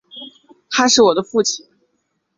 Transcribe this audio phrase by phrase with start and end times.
[0.71, 1.63] 他是我父亲